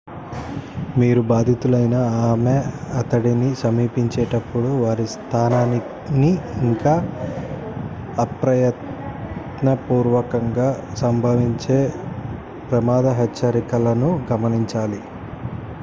[0.99, 1.97] మీరు బాధితులైన
[2.23, 6.31] ఆమె/అతడిని సమీపించేటపుడు వారి స్థానాన్ని
[6.63, 6.93] ఇంకా
[8.25, 8.79] అప్రయత్నపూర్వకంగా
[10.97, 11.79] సంభవించే
[12.71, 15.01] ప్రమాద హెచ్చరికలను గమనించాలి